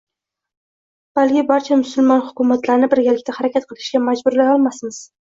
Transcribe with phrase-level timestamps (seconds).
[1.17, 4.99] Balki barcha musulmon hukumatlarini birgalikda harakat qilishga majburlay olmasmiz